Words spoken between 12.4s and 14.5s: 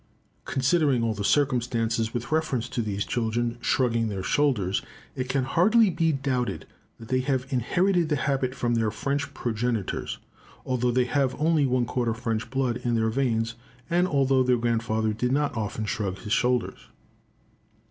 blood in their veins, and although